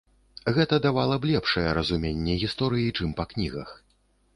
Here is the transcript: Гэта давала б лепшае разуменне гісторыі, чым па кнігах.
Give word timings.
Гэта 0.55 0.79
давала 0.85 1.19
б 1.25 1.29
лепшае 1.33 1.67
разуменне 1.81 2.41
гісторыі, 2.49 2.93
чым 2.99 3.09
па 3.23 3.33
кнігах. 3.33 3.69